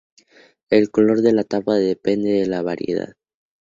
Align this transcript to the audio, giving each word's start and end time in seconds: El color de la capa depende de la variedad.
El 0.71 0.89
color 0.89 1.21
de 1.21 1.31
la 1.31 1.43
capa 1.43 1.75
depende 1.75 2.31
de 2.31 2.47
la 2.47 2.63
variedad. 2.63 3.13